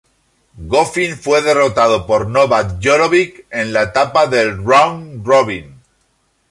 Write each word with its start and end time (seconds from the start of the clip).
Goffin 0.57 1.15
fue 1.15 1.43
derrotado 1.43 2.07
por 2.07 2.27
Novak 2.27 2.79
Djokovic 2.79 3.45
en 3.51 3.71
la 3.71 3.83
etapa 3.83 4.25
del 4.25 4.57
round-robin. 4.65 5.79